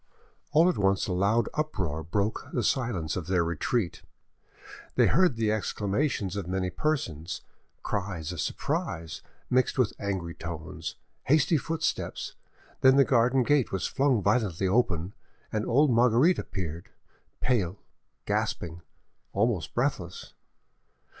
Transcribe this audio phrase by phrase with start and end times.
[0.51, 4.01] All at once a loud uproar broke the silence of their retreat;
[4.95, 7.41] they heard the exclamations of many persons,
[7.83, 10.95] cries of surprise mixed with angry tones,
[11.25, 12.33] hasty footsteps,
[12.79, 15.13] then the garden gate was flung violently open,
[15.51, 16.89] and old Marguerite appeared,
[17.39, 17.77] pale,
[18.25, 18.81] gasping,
[19.33, 20.33] almost breathless.